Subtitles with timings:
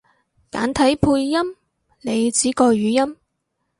[0.49, 1.55] 簡體配音？
[2.01, 3.17] 你指個語音？